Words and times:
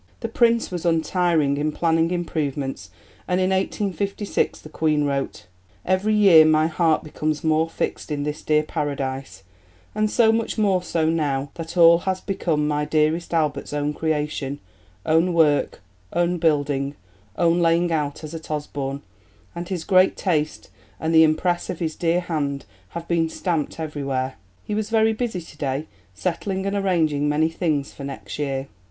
The 0.21 0.27
Prince 0.29 0.71
was 0.71 0.83
untiring 0.83 1.57
in 1.57 1.71
planning 1.71 2.09
improvements, 2.09 2.89
and 3.27 3.39
in 3.39 3.51
1856 3.51 4.59
the 4.59 4.67
Queen 4.67 5.03
wrote: 5.03 5.45
"Every 5.85 6.15
year 6.15 6.43
my 6.43 6.65
heart 6.65 7.03
becomes 7.03 7.43
more 7.43 7.69
fixed 7.69 8.09
in 8.09 8.23
this 8.23 8.41
dear 8.41 8.63
Paradise, 8.63 9.43
and 9.93 10.09
so 10.09 10.31
much 10.31 10.57
more 10.57 10.81
so 10.81 11.07
now, 11.07 11.51
that 11.53 11.77
all 11.77 11.99
has 11.99 12.19
become 12.19 12.67
my 12.67 12.83
dearest 12.83 13.31
Albert's 13.31 13.73
own 13.73 13.93
creation, 13.93 14.59
own 15.05 15.35
work, 15.35 15.81
own 16.13 16.39
building, 16.39 16.95
own 17.37 17.59
laying 17.59 17.91
out 17.91 18.23
as 18.23 18.33
at 18.33 18.49
Osborne; 18.49 19.03
and 19.53 19.69
his 19.69 19.83
great 19.83 20.17
taste, 20.17 20.71
and 20.99 21.13
the 21.13 21.21
impress 21.23 21.69
of 21.69 21.77
his 21.77 21.95
dear 21.95 22.21
hand, 22.21 22.65
have 22.89 23.07
been 23.07 23.29
stamped 23.29 23.79
everywhere. 23.79 24.33
He 24.63 24.73
was 24.73 24.89
very 24.89 25.13
busy 25.13 25.41
today, 25.41 25.85
settling 26.15 26.65
and 26.65 26.75
arranging 26.75 27.29
many 27.29 27.49
things 27.49 27.93
for 27.93 28.03
next 28.03 28.39
year." 28.39 28.65